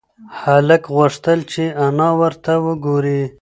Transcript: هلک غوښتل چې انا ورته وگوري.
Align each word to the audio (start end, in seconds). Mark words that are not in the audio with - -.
هلک 0.41 0.83
غوښتل 0.95 1.39
چې 1.51 1.63
انا 1.85 2.09
ورته 2.21 2.53
وگوري. 2.65 3.21